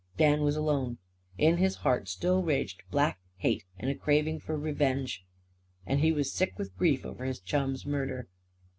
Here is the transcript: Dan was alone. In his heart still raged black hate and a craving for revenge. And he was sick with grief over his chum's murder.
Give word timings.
Dan 0.17 0.41
was 0.41 0.55
alone. 0.55 0.97
In 1.37 1.57
his 1.57 1.75
heart 1.85 2.07
still 2.09 2.41
raged 2.41 2.81
black 2.89 3.19
hate 3.35 3.65
and 3.77 3.91
a 3.91 3.93
craving 3.93 4.39
for 4.39 4.57
revenge. 4.57 5.23
And 5.85 5.99
he 5.99 6.11
was 6.11 6.33
sick 6.33 6.57
with 6.57 6.75
grief 6.75 7.05
over 7.05 7.23
his 7.23 7.39
chum's 7.39 7.85
murder. 7.85 8.27